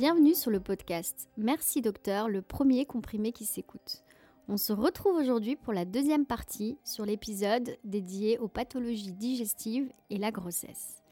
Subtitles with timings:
[0.00, 4.02] Bienvenue sur le podcast Merci Docteur, le premier comprimé qui s'écoute.
[4.48, 10.16] On se retrouve aujourd'hui pour la deuxième partie sur l'épisode dédié aux pathologies digestives et
[10.16, 11.02] la grossesse.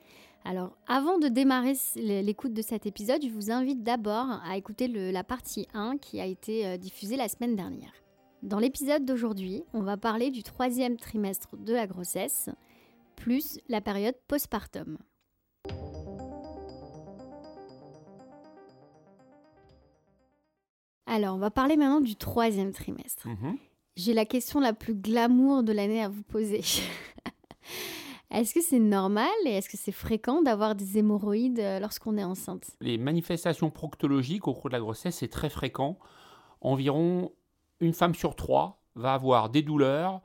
[0.47, 5.23] Alors, avant de démarrer l'écoute de cet épisode, je vous invite d'abord à écouter la
[5.23, 7.93] partie 1 qui a été euh, diffusée la semaine dernière.
[8.43, 12.49] Dans l'épisode d'aujourd'hui, on va parler du troisième trimestre de la grossesse,
[13.17, 14.97] plus la période postpartum.
[21.19, 23.27] Alors, on va parler maintenant du troisième trimestre.
[23.27, 23.59] Mhm.
[23.97, 26.61] J'ai la question la plus glamour de l'année à vous poser.
[28.31, 32.23] est-ce que c'est normal et est-ce que c'est fréquent d'avoir des hémorroïdes euh, lorsqu'on est
[32.23, 32.71] enceinte?
[32.81, 35.99] Les manifestations proctologiques au cours de la grossesse, c'est très fréquent.
[36.61, 37.33] Environ
[37.81, 40.21] une femme sur trois va avoir des douleurs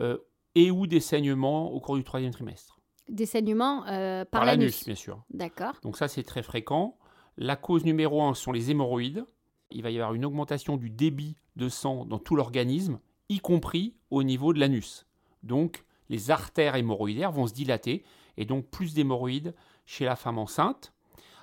[0.00, 0.16] euh,
[0.54, 2.80] et ou des saignements au cours du troisième trimestre.
[3.10, 5.22] Des saignements euh, par, Par l'anus l'anus, bien sûr.
[5.28, 5.74] D'accord.
[5.82, 6.96] Donc ça, c'est très fréquent.
[7.36, 9.26] La cause numéro un sont les hémorroïdes.
[9.70, 13.94] Il va y avoir une augmentation du débit de sang dans tout l'organisme, y compris
[14.10, 15.06] au niveau de l'anus.
[15.42, 18.02] Donc, les artères hémorroïdaires vont se dilater
[18.36, 20.92] et donc plus d'hémorroïdes chez la femme enceinte,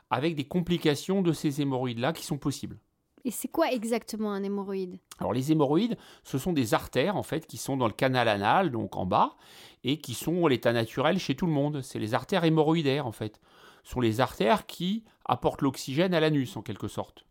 [0.10, 2.80] avec des complications de ces hémorroïdes-là qui sont possibles.
[3.26, 5.00] Et c'est quoi exactement un hémorroïde?
[5.20, 8.72] Alors les hémorroïdes, ce sont des artères en fait qui sont dans le canal anal,
[8.72, 9.36] donc en bas,
[9.84, 11.82] et qui sont à l'état naturel chez tout le monde.
[11.82, 13.42] C'est les artères hémorroïdaires en fait.
[13.84, 17.26] Ce sont les artères qui apportent l'oxygène à l'anus en quelque sorte.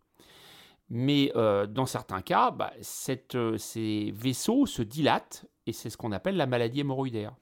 [0.96, 5.96] Mais euh, dans certains cas, bah, cette, euh, ces vaisseaux se dilatent et c'est ce
[5.96, 7.32] qu'on appelle la maladie hémorroïdaire.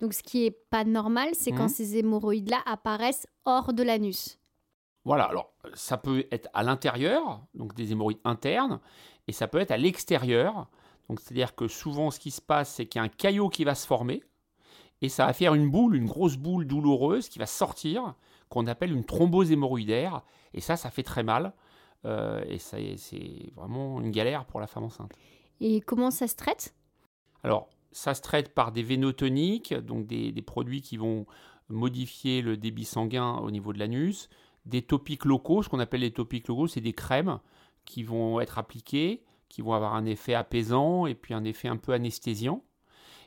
[0.00, 1.68] Donc, ce qui est pas normal, c'est quand Mhm.
[1.70, 4.38] ces hémorroïdes-là apparaissent hors de l'anus.
[5.06, 8.78] Voilà, alors ça peut être à l'intérieur, donc des hémorroïdes internes,
[9.26, 10.68] et ça peut être à l'extérieur.
[11.08, 13.64] Donc c'est-à-dire que souvent ce qui se passe, c'est qu'il y a un caillot qui
[13.64, 14.22] va se former,
[15.00, 18.14] et ça va faire une boule, une grosse boule douloureuse qui va sortir,
[18.50, 20.20] qu'on appelle une thrombose hémorroïdaire,
[20.52, 21.54] et ça, ça fait très mal,
[22.04, 25.12] euh, et ça- c'est vraiment une galère pour la femme enceinte.
[25.60, 26.74] Et comment ça se traite?
[27.42, 31.26] Alors, ça se traite par des vénotoniques, donc des, des produits qui vont
[31.68, 34.28] modifier le débit sanguin au niveau de l'anus,
[34.66, 37.40] des topiques locaux, ce qu'on appelle les topiques locaux, c'est des crèmes
[37.84, 41.76] qui vont être appliquées, qui vont avoir un effet apaisant et puis un effet un
[41.76, 42.62] peu anesthésiant.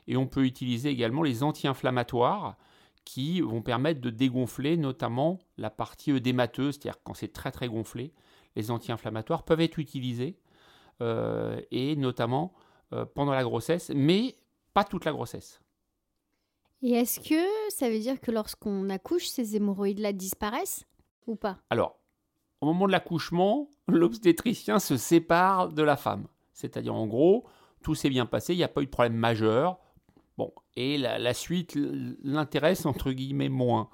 [0.06, 2.56] Et on peut utiliser également les anti-inflammatoires
[3.04, 8.12] qui vont permettre de dégonfler notamment la partie œdémateuse, c'est-à-dire quand c'est très très gonflé,
[8.56, 10.38] les anti-inflammatoires peuvent être utilisés
[11.00, 12.52] euh, et notamment
[12.92, 14.36] euh, pendant la grossesse, mais
[14.74, 15.60] pas toute la grossesse.
[16.82, 20.84] Et est-ce que ça veut dire que lorsqu'on accouche, ces hémorroïdes-là disparaissent
[21.26, 21.58] ou pas?
[21.70, 21.98] Alors,
[22.60, 26.26] au moment de l'accouchement, l'obstétricien se sépare de la femme.
[26.52, 27.46] C'est-à-dire, en gros,
[27.82, 29.78] tout s'est bien passé, il n'y a pas eu de problème majeur.
[30.38, 31.76] Bon, et la, la suite
[32.22, 33.90] l'intéresse, entre guillemets, moins.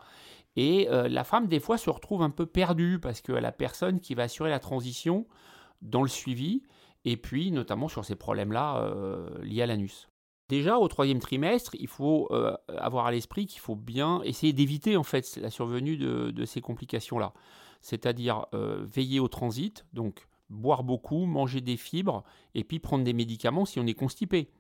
[0.61, 4.01] Et euh, la femme, des fois, se retrouve un peu perdue parce que la personne
[4.01, 5.25] qui va assurer la transition
[5.83, 6.65] dans le suivi,
[7.05, 10.09] et puis notamment sur ces problèmes-là euh, liés à l'anus.
[10.49, 14.97] Déjà, au troisième trimestre, il faut euh, avoir à l'esprit qu'il faut bien essayer d'éviter
[14.97, 17.35] en fait la survenue de, ces complications-là.
[17.81, 22.25] C'est-à-dire veiller au transit, donc boire beaucoup, manger des fibres,
[22.57, 24.51] et puis prendre des médicaments si on est constipé.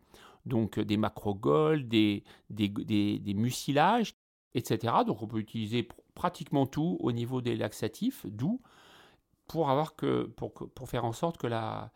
[0.47, 4.15] Donc des des, des, des mucilages,
[4.55, 4.95] etc.
[5.07, 8.61] Donc on peut utiliser pr- pratiquement tout au niveau des laxatifs, doux,
[9.49, 11.91] pour, avoir que, pour, faire en sorte que la,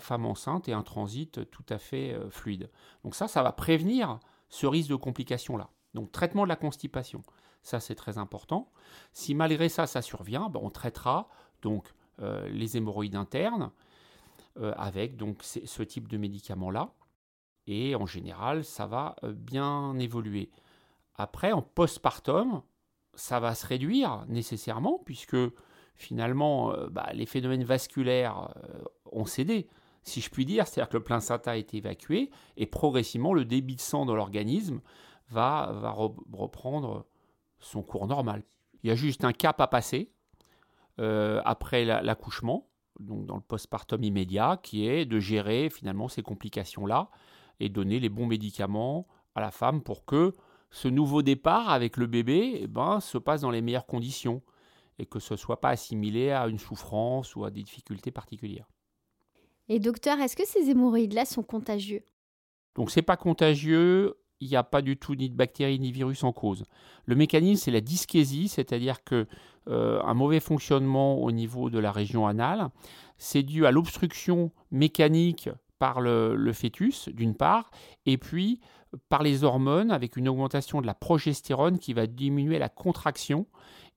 [0.00, 2.70] femme enceinte ait un transit tout à fait euh, fluide.
[3.04, 5.68] Donc ça, ça va prévenir ce risque de complication-là.
[5.92, 7.22] Donc traitement de la constipation,
[7.62, 8.70] ça c'est très important.
[9.12, 11.28] Si malgré ça, ça survient, ben, on traitera
[11.62, 13.70] donc euh, les hémorroïdes internes
[14.58, 16.92] euh, avec donc ce type de médicaments-là.
[17.66, 20.50] Et en général, ça va bien évoluer.
[21.16, 22.62] Après, en postpartum,
[23.14, 25.36] ça va se réduire nécessairement puisque
[25.94, 29.68] finalement, euh, bah, les phénomènes vasculaires euh, ont cédé,
[30.02, 33.76] si je puis dire, c'est-à-dire que le placenta a été évacué et progressivement le débit
[33.76, 34.80] de sang dans l'organisme
[35.30, 37.06] va, va re- reprendre
[37.58, 38.42] son cours normal.
[38.82, 40.10] Il y a juste un cap à passer
[40.98, 42.68] euh, après la- l'accouchement,
[43.00, 47.08] donc dans le postpartum immédiat, qui est de gérer finalement ces complications-là
[47.60, 50.32] et donner les bons médicaments à la femme pour que
[50.74, 54.42] ce nouveau départ avec le bébé eh ben, se passe dans les meilleures conditions
[54.98, 58.66] et que ce ne soit pas assimilé à une souffrance ou à des difficultés particulières.
[59.68, 62.02] Et docteur, est-ce que ces hémorroïdes-là sont contagieux?
[62.74, 65.94] Donc c'est pas contagieux, il n'y a pas du tout ni de bactéries ni de
[65.94, 66.64] virus en cause.
[67.04, 69.28] Le mécanisme c'est la dyschésie, c'est-à-dire que
[69.68, 72.70] euh, un mauvais fonctionnement au niveau de la région anale,
[73.16, 75.48] c'est dû à l'obstruction mécanique
[75.78, 77.70] par le, le fœtus d'une part,
[78.06, 78.60] et puis
[79.08, 83.46] par les hormones avec une augmentation de la progestérone qui va diminuer la contraction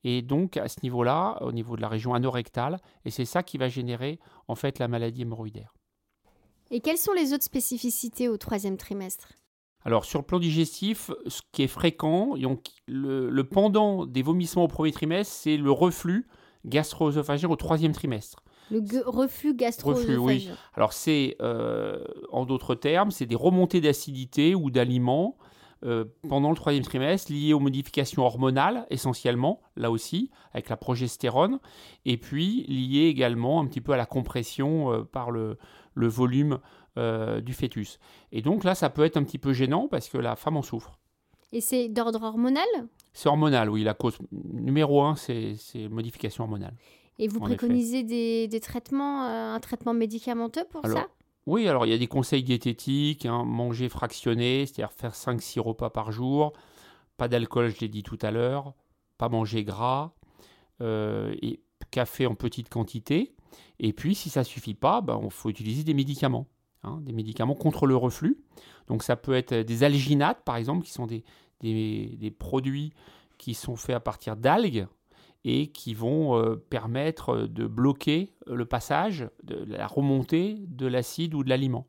[0.03, 3.57] et donc à ce niveau-là, au niveau de la région anorectale, et c'est ça qui
[3.57, 5.73] va générer en fait la maladie hémorroïdaire.
[6.69, 9.33] Et quelles sont les autres spécificités au troisième trimestre?
[9.85, 12.35] Alors, sur le plan digestif, ce qui est fréquent,
[12.87, 16.27] le, pendant des vomissements au premier trimestre, c'est le reflux
[16.65, 18.43] gastro-œsophagien au troisième trimestre.
[18.71, 20.19] Le reflux gastro-œsophagien.
[20.19, 20.49] Oui.
[20.73, 25.37] Alors, c'est, euh, en d'autres termes, c'est des remontées d'acidité ou d'aliments
[25.85, 31.59] euh, pendant le troisième trimestre liées aux modifications hormonales, essentiellement, là aussi, avec la progestérone,
[32.05, 35.57] et puis liées également un petit peu à la compression euh, par le,
[35.93, 36.59] le volume
[37.43, 37.99] du fœtus.
[38.31, 40.63] Et donc là, ça peut être un petit peu gênant parce que la femme en
[40.63, 40.97] souffre.
[41.51, 42.65] Et c'est d'ordre hormonal?
[43.13, 43.83] C'est hormonal, oui.
[43.83, 45.55] La cause numéro un, c'est
[45.91, 46.73] modification hormonale.
[47.19, 51.07] Et vous préconisez des, traitements, euh, un traitement médicamenteux pour ça?
[51.45, 55.89] Oui, alors il y a des conseils diététiques, hein, manger fractionné, c'est-à-dire faire 5-6 repas
[55.89, 56.51] par jour,
[57.15, 58.73] pas d'alcool, je l'ai dit tout à l'heure,
[59.17, 60.11] pas manger gras,
[60.81, 63.33] euh, et café en petite quantité.
[63.79, 66.47] Et puis, si ça ne suffit pas, ben, il faut utiliser des médicaments.
[66.83, 68.37] Hein, des médicaments contre le reflux.
[68.87, 71.23] Donc ça peut être des alginates, par exemple, qui sont des,
[71.61, 72.93] des, produits
[73.37, 74.87] qui sont faits à partir d'algues
[75.49, 81.41] et qui vont euh, permettre de bloquer le passage, de la remontée de l'acide ou
[81.41, 81.87] de l'aliment.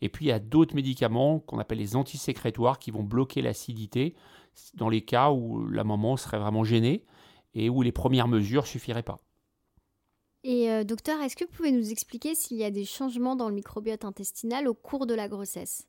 [0.00, 4.14] Et puis il y a d'autres médicaments qu'on appelle les antisécrétoires qui vont bloquer l'acidité
[4.74, 7.04] dans les cas où la maman serait vraiment gênée
[7.54, 9.18] et où les premières mesures suffiraient pas.
[10.44, 13.48] Et euh, docteur, est-ce que vous pouvez nous expliquer s'il y a des changements dans
[13.48, 15.88] le microbiote intestinal au cours de la grossesse?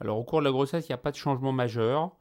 [0.00, 2.16] Alors au cours de la grossesse, il n'y a pas de changement majeur.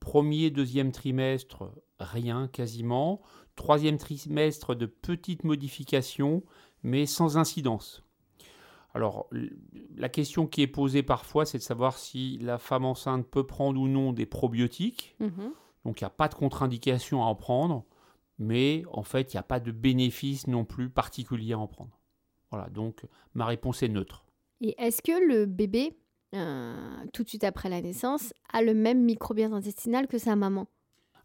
[0.00, 3.22] Premier, deuxième trimestre, rien quasiment.
[3.56, 6.42] Troisième trimestre, de petites modifications,
[6.82, 8.02] mais sans incidence.
[8.94, 9.28] Alors,
[9.96, 13.80] la question qui est posée parfois, c'est de savoir si la femme enceinte peut prendre
[13.80, 15.16] ou non des probiotiques.
[15.20, 15.52] Mhm.
[15.84, 17.84] Donc, il n'y a pas de contre-indication à en prendre
[18.38, 21.98] mais en fait, il n'y a pas de bénéfice non plus particulier à en prendre.
[22.50, 23.04] Voilà, donc
[23.34, 24.24] ma réponse est neutre.
[24.60, 25.96] Et est-ce que le bébé,
[26.34, 26.74] euh,
[27.12, 30.66] tout de suite après la naissance, a le même microbiote intestinal que sa maman?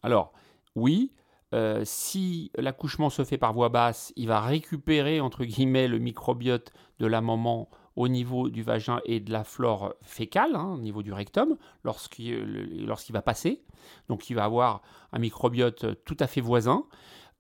[0.02, 0.34] Alors,
[0.76, 1.12] oui.
[1.54, 6.72] Euh, si l'accouchement se fait par voie basse, il va récupérer, entre guillemets, le microbiote
[7.00, 11.04] de la maman au niveau du vagin et de la flore fécale, hein, au niveau
[11.04, 13.64] du rectum, lorsqu'il va passer.
[14.08, 14.82] Donc il va avoir
[15.12, 16.86] un microbiote tout à fait voisin.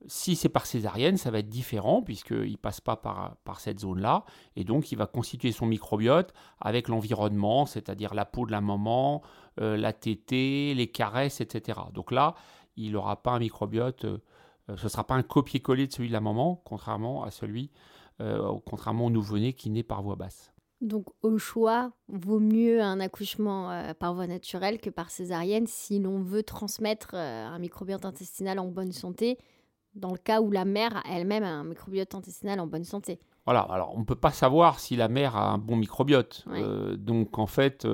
[0.07, 3.79] Si c'est par césarienne, ça va être différent puisqu'il ne passe pas par, par cette
[3.79, 4.25] zone-là.
[4.55, 9.21] Et donc il va constituer son microbiote avec l'environnement, c'est-à-dire la peau de la maman,
[9.61, 11.79] euh, la tétée, les caresses, etc.
[11.93, 12.35] Donc là,
[12.85, 14.17] il n'aura pas un microbiote, euh,
[14.75, 17.71] ce ne sera pas un copier-coller de celui de la maman, contrairement à celui
[18.21, 20.51] euh, contrairement au nouveau-né qui naît par voie basse.
[20.81, 25.99] Donc au choix, vaut mieux un accouchement euh, par voie naturelle que par césarienne si
[25.99, 29.37] l'on veut transmettre euh, un microbiote intestinal en bonne santé,
[29.95, 33.19] dans le cas où la mère a elle-même a un microbiote intestinal en bonne santé.
[33.45, 36.45] Voilà, alors on ne peut pas savoir si la mère a un bon microbiote.
[36.97, 37.87] donc en fait,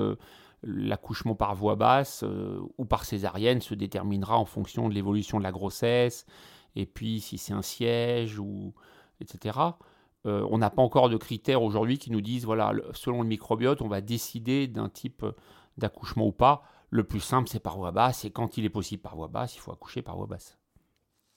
[0.66, 2.26] l'accouchement par voie basse
[2.78, 6.26] ou par césarienne se déterminera en fonction de l'évolution de la grossesse,
[6.76, 8.74] et puis si c'est un siège, ou
[9.22, 9.76] etc.
[10.26, 13.82] Euh, on n'a pas encore de critères aujourd'hui qui nous disent, voilà, selon le microbiote,
[13.82, 15.32] on va décider d'un type euh,
[15.78, 16.64] d'accouchement ou pas.
[16.90, 19.56] Le plus simple, c'est par voie basse, et quand il est possible par voie basse,
[19.56, 20.58] il faut accoucher par voie basse.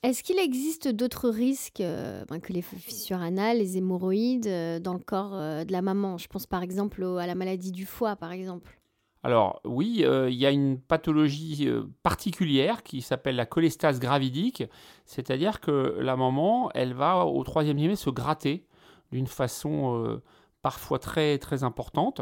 [0.04, 5.00] Est-ce qu'il existe d'autres risques euh, ben, que les fissures anales, les hémorroïdes dans le
[5.00, 6.18] corps de la maman?
[6.18, 8.77] Je pense par exemple à la maladie du foie, par exemple.
[9.24, 11.68] Alors oui, il y a une pathologie
[12.02, 14.62] particulière qui s'appelle la cholestase gravidique,
[15.06, 18.68] c'est-à-dire que la maman, elle va au troisième trimestre se gratter
[19.12, 20.22] d'une façon euh,
[20.62, 22.20] parfois très, très importante.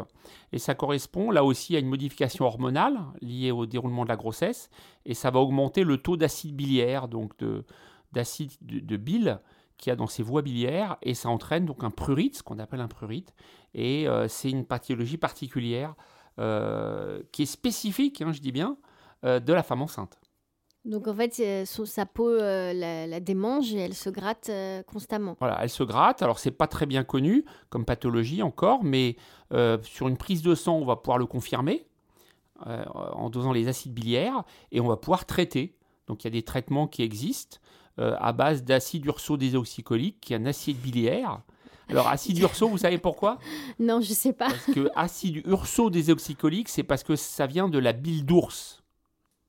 [0.51, 4.69] Et ça correspond là aussi à une modification hormonale liée au déroulement de la grossesse.
[5.05, 7.33] Et ça va augmenter le taux d'acide biliaire, donc
[8.11, 9.39] d'acide de, bile
[9.77, 10.97] qu'il y a dans ces voies biliaires.
[11.01, 13.33] Et ça entraîne donc un prurite, ce qu'on appelle un prurite.
[13.73, 18.77] Et euh, c'est une pathologie particulière euh, qui est spécifique, hein, je dis bien,
[19.23, 20.19] de la femme enceinte.
[20.87, 25.35] Donc en fait, sa peau euh, la, démange et elle se gratte euh, constamment.
[25.37, 26.21] Voilà, elle se gratte.
[26.21, 29.17] Alors c'est pas très bien connu comme pathologie encore, mais
[29.53, 31.85] euh, sur une prise de sang, on va pouvoir le confirmer
[32.65, 35.75] en dosant les acides biliaires et on va pouvoir traiter.
[36.07, 37.59] Donc il y a des traitements qui existent
[37.97, 41.41] à base d'acide urso-désoxycholique, qui est un acide biliaire.
[41.89, 43.39] Alors, acide urso, vous savez pourquoi?
[43.79, 44.49] Non, je sais pas.
[44.49, 48.83] Parce que acide urso-désoxycholique, c'est parce que ça vient de la bile d'ours.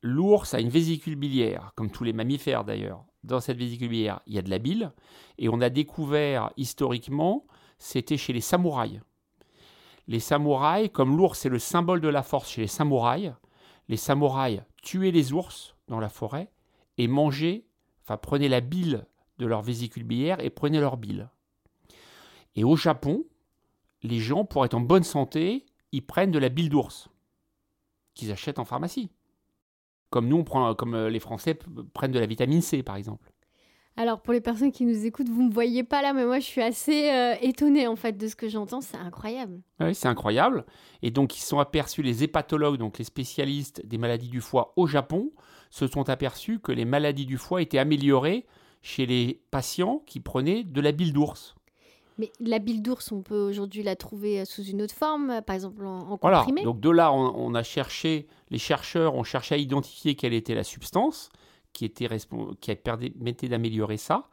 [0.02, 3.04] L'ours a une vésicule biliaire, comme tous les mammifères d'ailleurs.
[3.24, 4.92] Dans cette vésicule biliaire, il y a de la bile.
[5.38, 7.44] Et on a découvert historiquement,
[7.78, 9.00] c'était chez les samouraïs.
[10.06, 13.32] Les samouraïs, comme l'ours est le symbole de la force chez les samouraïs,
[13.88, 16.50] les samouraïs tuaient les ours dans la forêt
[16.96, 17.64] et mangeaient,
[18.04, 19.06] enfin prenez la bile
[19.38, 21.28] de leur vésicule biliaire et prenez leur bile.
[22.58, 23.24] Et au Japon,
[24.02, 27.08] les gens, pour être en bonne santé, ils prennent de la bile d'ours
[28.14, 29.10] qu'ils achètent en pharmacie.
[30.10, 31.56] Comme nous, on prend, comme euh, les Français
[31.94, 33.30] prennent de la vitamine C, par exemple.
[33.96, 36.40] Alors pour les personnes qui nous écoutent, vous ne me voyez pas là, mais moi
[36.40, 39.60] je suis assez euh, étonnée en fait de ce que j'entends, c'est incroyable.
[39.80, 40.64] Oui, c'est incroyable.
[41.02, 44.88] Et donc ils sont aperçus, les hépatologues, donc les spécialistes des maladies du foie au
[44.88, 45.30] Japon,
[45.70, 48.46] se sont aperçus que les maladies du foie étaient améliorées
[48.82, 51.56] chez les patients qui prenaient de la bile d'ours.
[52.18, 55.40] Mais la bile d'ours, on peut aujourd'hui la trouver euh, sous une autre forme, euh,
[55.40, 56.62] par exemple en, en Voilà, comprimé.
[56.64, 60.54] donc de là, on, on a cherché, les chercheurs ont cherché à identifier quelle était
[60.54, 61.30] la substance
[61.72, 62.08] qui, était
[62.60, 64.28] qui permettait d'améliorer ça.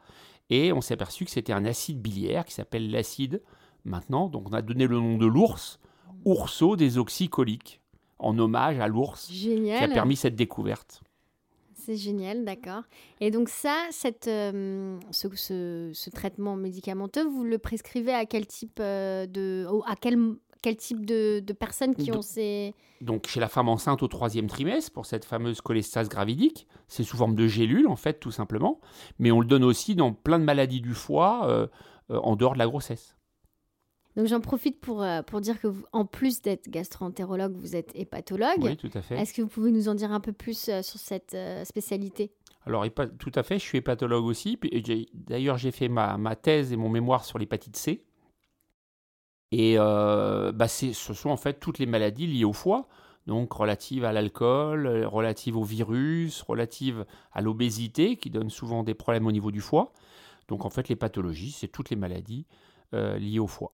[0.50, 3.42] Et on s'est aperçu que c'était un acide biliaire qui s'appelle l'acide
[3.84, 4.28] maintenant.
[4.28, 5.78] Donc on a donné le nom de l'ours,
[6.24, 7.80] ourso désoxycholique,
[8.18, 11.02] en hommage à l'ours qui a permis cette découverte.
[11.86, 12.82] C'est génial, d'accord.
[13.20, 18.44] Et donc ça, cette, euh, ce, ce- ce traitement médicamenteux, vous le prescrivez à quel
[18.48, 20.18] type euh, de, à quel,
[20.62, 22.74] quel type de, de personnes qui Donc- ont ces...
[23.02, 27.16] Donc chez la femme enceinte au troisième trimestre, pour cette fameuse cholestase gravidique, c'est sous
[27.16, 28.80] forme de gélule en fait tout simplement,
[29.20, 31.66] mais on le donne aussi dans plein de maladies du foie euh,
[32.08, 33.15] en dehors de la grossesse.
[34.16, 37.92] Donc j'en profite pour, euh, pour dire que vous, en plus d'être gastro-entérologue, vous êtes
[37.94, 38.62] hépatologue.
[38.62, 39.16] Oui, tout à fait.
[39.16, 42.32] Est-ce que vous pouvez nous en dire un peu plus euh, sur cette euh, spécialité?
[42.64, 42.84] Alors
[43.18, 44.58] tout à fait, je suis hépatologue aussi.
[45.14, 48.02] D'ailleurs, j'ai fait ma, ma thèse et mon mémoire sur l'hépatite C.
[49.52, 52.88] Et bah, ce sont en fait toutes les maladies liées au foie,
[53.28, 59.28] donc relatives à l'alcool, relatives au virus, relatives à l'obésité, qui donnent souvent des problèmes
[59.28, 59.92] au niveau du foie.
[60.48, 62.46] Donc en fait, les pathologies, c'est toutes les maladies
[62.92, 63.75] liées au foie.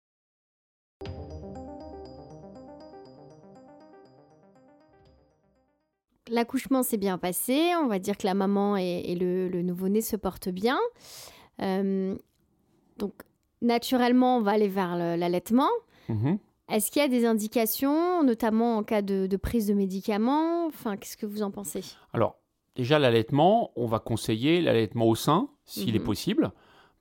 [6.29, 10.01] L'accouchement s'est bien passé, on va dire que la maman et, et le, le nouveau-né
[10.01, 10.79] se portent bien.
[11.61, 12.15] Euh,
[12.97, 13.13] donc
[13.61, 15.69] naturellement, on va aller vers l'allaitement.
[16.07, 16.37] Mhm.
[16.69, 20.67] Est-ce qu'il y a des indications, notamment en cas de, de prise de médicaments?
[20.67, 21.81] Enfin, qu'est-ce que vous en pensez?
[22.13, 22.37] Alors,
[22.75, 26.05] déjà, l'allaitement, on va conseiller l'allaitement au sein, s'il est Mhm.
[26.05, 26.51] possible,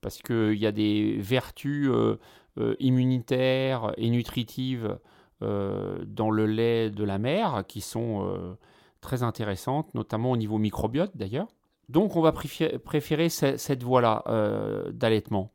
[0.01, 2.19] parce qu'il y a des vertus euh,
[2.59, 4.99] euh, immunitaires et nutritives
[5.43, 8.57] euh, dans le lait de la mère qui sont
[9.01, 11.49] très intéressantes, notamment au niveau microbiote d'ailleurs.
[11.89, 15.53] Donc, on va préférer ce- cette voie-là euh, d'allaitement.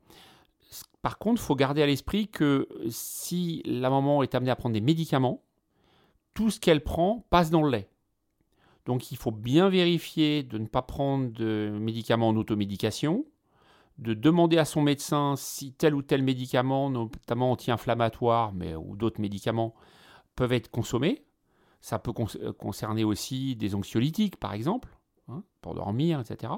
[1.02, 4.72] Par contre, il faut garder à l'esprit que si la maman est amenée à prendre
[4.72, 5.42] des médicaments,
[6.32, 7.88] tout ce qu'elle prend passe dans le lait.
[8.86, 13.24] Donc il faut bien vérifier de ne pas prendre de médicaments en automédication,
[13.98, 19.20] de demander à son médecin si tel ou tel médicament, notamment anti-inflammatoire, mais ou d'autres
[19.20, 19.74] médicaments,
[20.36, 21.24] peuvent être consommés.
[21.84, 24.88] Ça peut con- euh, concerner aussi des anxiolytiques, par exemple,
[25.28, 26.50] hein, pour dormir, etc.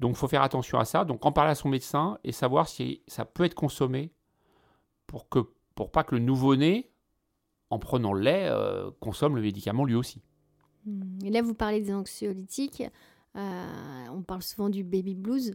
[0.00, 1.04] Donc il faut faire attention à ça.
[1.04, 4.10] Donc en parler à son médecin et savoir si ça peut être consommé
[5.06, 5.40] pour que
[5.74, 6.90] pour pas que le nouveau-né,
[7.68, 10.22] en prenant le lait, euh, consomme le médicament lui aussi.
[10.86, 11.18] Hmm.
[11.26, 12.84] Et là, vous parlez des anxiolytiques.
[13.36, 15.54] euh, on parle souvent du baby blues.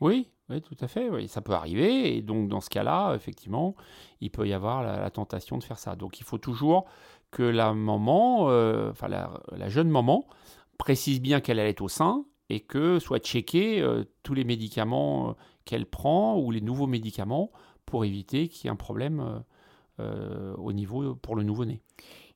[0.00, 1.10] Oui, oui, tout à fait.
[1.10, 2.16] Oui, ça peut arriver.
[2.16, 3.76] Et donc, dans ce cas-là, effectivement,
[4.22, 5.96] il peut y avoir la, la tentation de faire ça.
[5.96, 6.86] Donc, il faut toujours
[7.32, 10.24] que la maman, euh, enfin la, la jeune maman,
[10.78, 15.32] précise bien qu'elle allait au sein et que soit checké euh, tous les médicaments euh,
[15.64, 17.50] qu'elle prend ou les nouveaux médicaments
[17.86, 19.42] pour éviter qu'il y ait un problème
[20.00, 21.80] euh, au niveau pour le nouveau-né.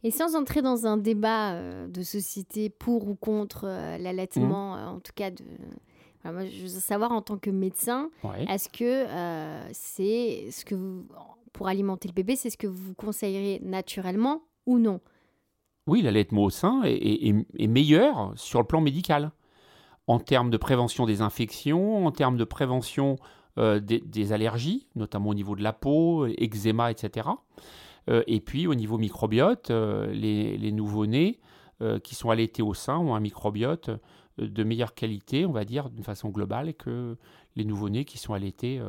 [0.03, 3.67] Et sans entrer dans un débat de société pour ou contre
[3.99, 5.43] l'allaitement, euh, en tout cas, de...
[6.25, 8.45] moi, je veux savoir en tant que médecin, Ouais.
[8.49, 11.07] est-ce que euh, c'est ce que vous,
[11.53, 15.01] pour alimenter le bébé, c'est ce que vous conseillerez naturellement ou non?
[15.87, 19.31] Oui, l'allaitement au sein est, meilleur sur le plan médical,
[20.09, 23.17] en termes de prévention des infections, en termes de prévention
[23.59, 27.29] euh, des, allergies, notamment au niveau de la peau, eczéma, etc.
[28.11, 31.41] Euh, et puis au niveau microbiote, euh, les, les nouveau-nés
[32.03, 33.91] qui sont allaités au sein ont un microbiote
[34.39, 37.19] de meilleure qualité, on va dire, d'une façon globale, que
[37.55, 38.81] les nouveau-nés qui sont allaités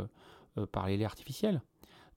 [0.71, 1.61] par les laits artificiels.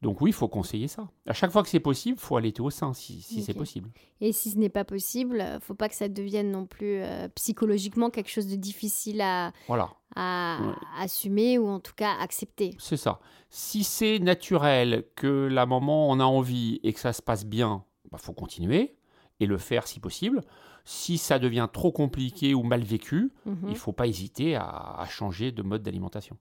[0.02, 1.08] Donc oui, il faut conseiller ça.
[1.26, 3.90] À chaque fois que c'est possible, il faut allaiter au sein, si, si c'est possible.
[4.22, 7.28] Et si ce n'est pas possible, euh, faut pas que ça devienne non plus euh,
[7.34, 9.90] psychologiquement quelque chose de difficile à, Voilà.
[10.16, 10.74] à Ouais.
[11.00, 12.74] assumer ou en tout cas accepter.
[12.78, 13.20] C'est ça.
[13.50, 17.84] Si c'est naturel, que la maman en a envie et que ça se passe bien,
[18.10, 18.96] il faut continuer
[19.38, 20.40] et le faire si possible.
[20.86, 23.58] Si ça devient trop compliqué ou mal vécu, Mhm.
[23.64, 24.64] il ne faut pas hésiter à,
[24.98, 26.38] à changer de mode d'alimentation.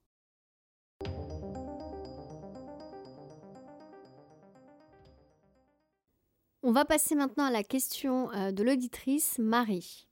[6.62, 10.06] On va passer maintenant à la question euh, de l'auditrice Marie.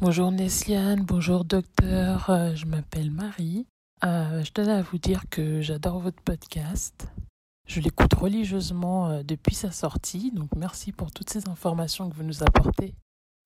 [0.00, 3.66] Bonjour Nesliane, bonjour docteur, euh, je m'appelle Marie.
[4.04, 7.08] Euh, je tenais à vous dire que j'adore votre podcast.
[7.66, 12.44] Je l'écoute religieusement depuis sa sortie, donc merci pour toutes ces informations que vous nous
[12.44, 12.94] apportez.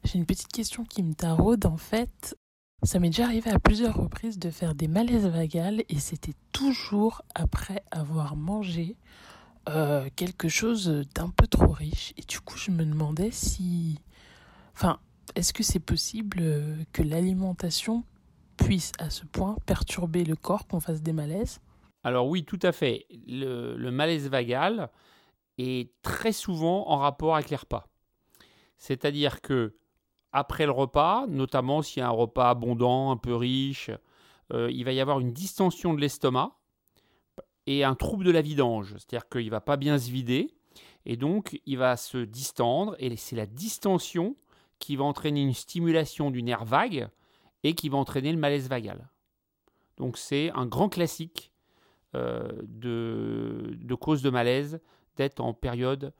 [0.04, 2.37] J'ai une petite question qui me taraude en fait.
[2.82, 7.23] Ça m'est déjà arrivé à plusieurs reprises de faire des malaises vagales et c'était toujours
[7.35, 8.96] après avoir mangé
[9.68, 12.12] euh, quelque chose d'un peu trop riche.
[12.16, 13.99] Et du coup, je me demandais si...
[14.75, 15.00] Enfin,
[15.35, 18.04] est-ce que c'est possible euh, que l'alimentation
[18.56, 21.61] puisse à ce point perturber le corps, qu'on fasse des malaises?
[22.04, 23.06] Alors oui, tout à fait.
[23.26, 24.90] Le, malaise vagal
[25.58, 27.88] est très souvent en rapport avec les repas.
[28.76, 29.76] C'est-à-dire que
[30.32, 33.90] après le repas, notamment s'il y a un repas abondant, un peu riche,
[34.52, 36.56] euh, il va y avoir une distension de l'estomac
[37.66, 38.94] et un trouble de la vidange.
[38.94, 40.54] C'est-à-dire qu'il ne va pas bien se vider
[41.04, 44.37] et donc il va se distendre et c'est la distension
[44.78, 47.08] qui va entraîner une stimulation du nerf vague
[47.62, 49.08] et qui va entraîner le malaise vagal.
[49.96, 51.52] Donc c'est un grand classique
[52.14, 54.80] euh, de, cause de malaise
[55.16, 56.12] d'être en période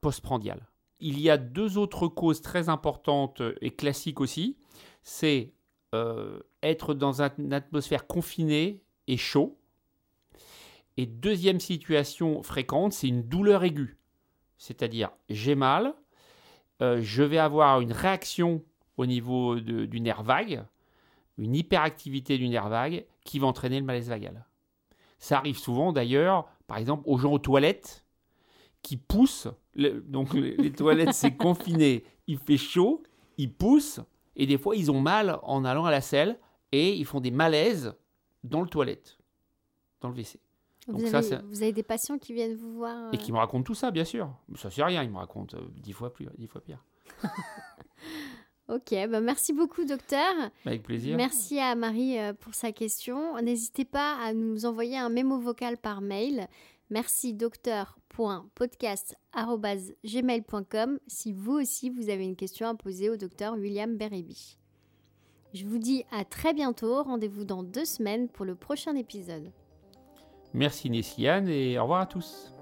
[0.00, 0.68] postprandiale.
[0.98, 4.58] Il y a deux autres causes très importantes et classiques aussi.
[5.02, 5.54] C'est
[5.94, 9.59] euh, être dans une atmosphère confinée et chaud.
[11.00, 13.96] Et deuxième situation fréquente, c'est une douleur aiguë.
[14.58, 15.94] C'est-à-dire, j'ai mal,
[16.82, 18.62] euh, je vais avoir une réaction
[18.98, 20.62] au niveau de, du nerf vague,
[21.38, 24.44] une hyperactivité du nerf vague qui va entraîner le malaise vagal.
[25.18, 28.04] Ça arrive souvent d'ailleurs, par exemple, aux gens aux toilettes
[28.82, 33.02] qui poussent donc les, toilettes, c'est confiné, il fait chaud,
[33.38, 34.00] ils poussent,
[34.36, 36.38] et des fois ils ont mal en allant à la selle,
[36.72, 37.94] et ils font des malaises
[38.44, 39.16] dans le toilette,
[40.02, 40.40] dans le WC.
[40.92, 43.62] Vous, avez, ça, vous avez des patients qui viennent vous voir Et qui me racontent
[43.62, 44.30] tout ça, bien sûr.
[44.56, 46.84] Ça, c'est rien, ils me racontent euh, dix fois plus, dix fois pire.
[48.68, 50.32] ok, bah merci beaucoup, docteur.
[50.64, 51.16] Avec plaisir.
[51.16, 53.40] Merci à Marie euh, pour sa question.
[53.42, 56.46] N'hésitez pas à nous envoyer un mémo vocal par mail.
[56.90, 57.96] Merci, docteur
[58.54, 64.58] podcast.gmail.com si vous aussi vous avez une question à poser au docteur William Berribi.
[65.54, 69.50] Je vous dis à très bientôt, rendez-vous dans deux semaines pour le prochain épisode.
[70.52, 72.52] Merci Nessiane et au revoir à tous.